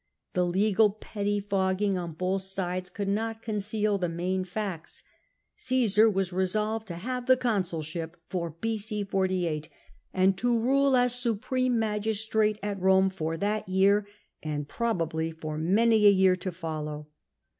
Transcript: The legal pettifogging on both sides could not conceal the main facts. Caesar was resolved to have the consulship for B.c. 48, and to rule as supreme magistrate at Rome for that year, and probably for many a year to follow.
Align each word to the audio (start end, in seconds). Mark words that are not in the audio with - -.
The 0.33 0.47
legal 0.47 0.93
pettifogging 0.99 1.95
on 1.95 2.13
both 2.13 2.41
sides 2.41 2.89
could 2.89 3.07
not 3.07 3.43
conceal 3.43 3.99
the 3.99 4.09
main 4.09 4.43
facts. 4.43 5.03
Caesar 5.57 6.09
was 6.09 6.33
resolved 6.33 6.87
to 6.87 6.95
have 6.95 7.27
the 7.27 7.37
consulship 7.37 8.17
for 8.27 8.49
B.c. 8.49 9.03
48, 9.03 9.69
and 10.11 10.35
to 10.39 10.57
rule 10.57 10.95
as 10.95 11.13
supreme 11.13 11.77
magistrate 11.77 12.57
at 12.63 12.81
Rome 12.81 13.11
for 13.11 13.37
that 13.37 13.69
year, 13.69 14.07
and 14.41 14.67
probably 14.67 15.29
for 15.29 15.59
many 15.59 16.07
a 16.07 16.09
year 16.09 16.35
to 16.35 16.51
follow. 16.51 17.05